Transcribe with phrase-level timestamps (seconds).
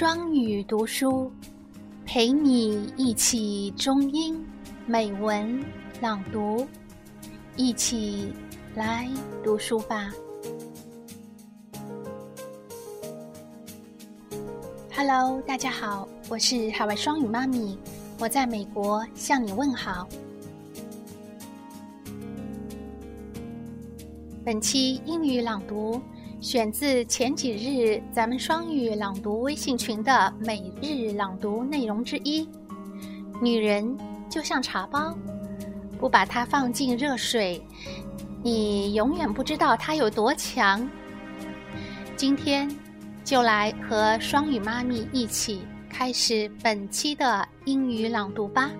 [0.00, 1.30] 双语读书，
[2.06, 4.42] 陪你一起中英
[4.86, 5.62] 美文
[6.00, 6.66] 朗读，
[7.54, 8.32] 一起
[8.74, 9.06] 来
[9.44, 10.10] 读书吧。
[14.90, 17.78] Hello，大家好，我是海外双语妈咪，
[18.18, 20.08] 我在美国向你问好。
[24.42, 26.00] 本期英语朗读。
[26.40, 32.48] 选自前几日咱们双语朗读微信群的每日朗读内容之一。
[33.42, 33.94] 女人
[34.30, 35.14] 就像茶包，
[35.98, 37.62] 不把它放进热水，
[38.42, 40.88] 你永远不知道它有多强。
[42.16, 42.66] 今天
[43.22, 45.60] 就来和双语妈咪一起
[45.90, 48.70] 开始本期的英语朗读吧。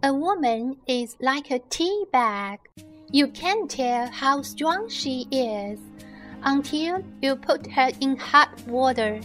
[0.00, 2.58] A woman is like a tea bag.
[3.11, 5.79] You can't tell how strong she is
[6.43, 9.21] until you put her in hot water.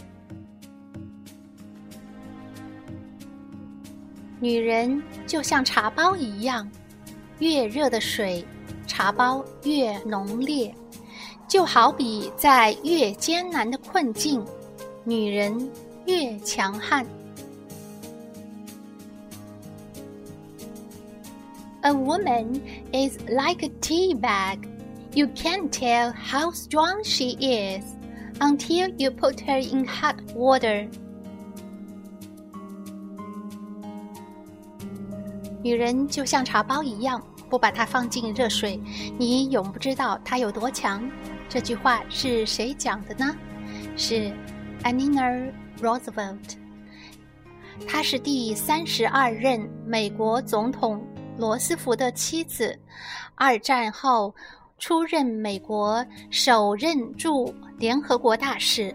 [4.39, 6.69] 女人就像茶包一样，
[7.39, 8.45] 越热的水，
[8.87, 10.73] 茶包越浓烈。
[11.47, 14.45] 就好比在越艰难的困境，
[15.03, 15.69] 女人
[16.05, 17.03] 越强悍。
[21.83, 24.67] A woman is like a tea bag.
[25.13, 27.83] You can't tell how strong she is
[28.39, 30.87] until you put her in hot water.
[35.63, 38.79] 女人就像茶包一样，不把它放进热水，
[39.17, 41.09] 你永不知道她有多强。
[41.47, 43.35] 这句话是谁讲的呢？
[43.97, 44.31] 是
[44.83, 46.55] Eleanor Roosevelt。
[47.87, 51.01] 她是第三十二任美国总统。
[51.36, 52.78] 罗斯福的妻子，
[53.34, 54.34] 二战后
[54.78, 58.94] 出任美国首任驻联合国大使，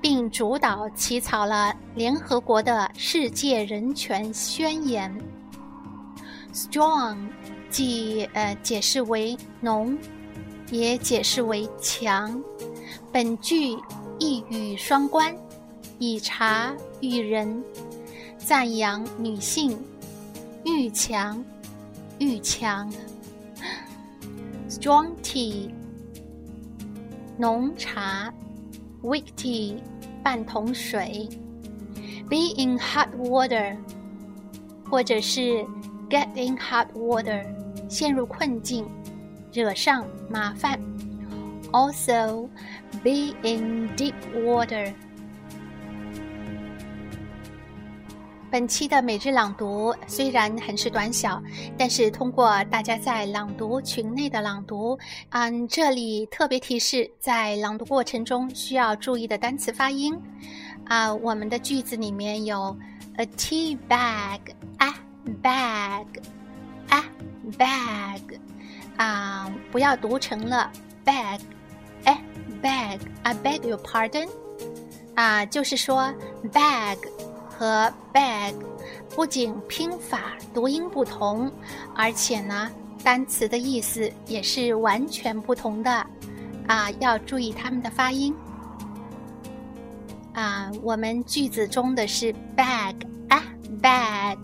[0.00, 5.12] 并主导起草了联合国的世界人权宣言。
[6.52, 7.28] Strong，
[7.68, 9.98] 既呃解释为浓，
[10.70, 12.42] 也解释为强。
[13.12, 13.76] 本句
[14.18, 15.34] 一语双关，
[15.98, 17.62] 以茶喻人，
[18.38, 19.78] 赞扬女性
[20.64, 21.44] 愈强。
[22.19, 22.91] 愈强，
[24.69, 25.71] strong tea，
[27.37, 28.31] 浓茶，
[29.01, 29.77] weak tea，
[30.23, 31.27] 半桶水，
[32.29, 33.75] be in hot water，
[34.89, 35.65] 或者是
[36.09, 37.43] get in hot water，
[37.89, 38.85] 陷入困境，
[39.51, 40.79] 惹上麻烦，
[41.71, 42.47] also
[43.03, 44.13] be in deep
[44.45, 44.93] water。
[48.50, 51.42] 本期的每日朗读虽然很是短小，
[51.76, 54.96] 但是通过大家在朗读群内的朗读，
[55.30, 60.16] 嗯，这里特别提示，在朗读过程中需要注意的单词发音。
[60.84, 62.76] 啊，我们的句子里面有
[63.16, 64.94] a tea bag，a
[65.42, 67.02] bag，a
[67.58, 68.20] bag，
[68.96, 70.70] 啊，不要读成了
[71.04, 72.16] bag，a
[72.62, 74.28] bag，I beg your pardon，
[75.16, 76.14] 啊，就是说
[76.52, 76.96] bag。
[77.58, 78.54] 和 bag
[79.14, 81.50] 不仅拼法读音不同，
[81.94, 82.70] 而且呢，
[83.02, 86.06] 单词的意思也是完全不同的，
[86.66, 88.34] 啊，要注意它们的发音。
[90.34, 92.94] 啊，我们句子中的是 bag
[93.30, 93.42] 啊
[93.80, 94.36] ，bag。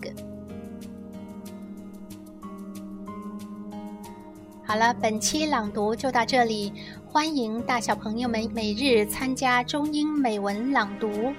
[4.65, 6.73] 好了，本期朗读就到这里，
[7.05, 11.31] 欢迎大小朋友们每日参加中英美文朗读。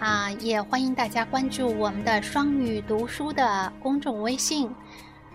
[0.00, 4.70] 啊，也欢迎大家关注我们的双语读书的公众微信，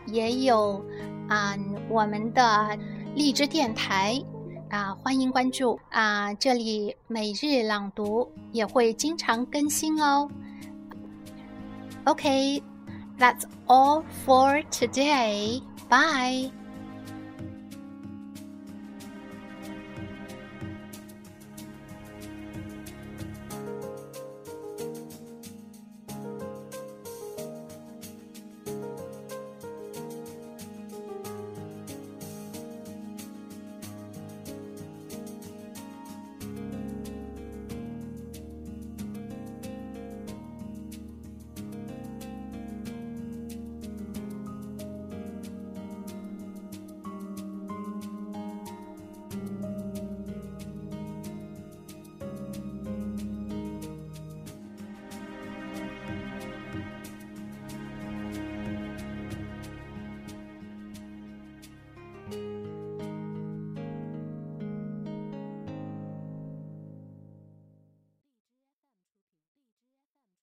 [0.07, 0.83] 也有
[1.29, 1.55] 啊
[1.87, 2.75] 我们的
[3.13, 4.19] 荔枝电台
[4.71, 10.27] 啊，欢迎关注啊，这里每日朗读也会经常更新哦。
[12.05, 15.61] OK，that's all for today.
[15.87, 16.51] Bye.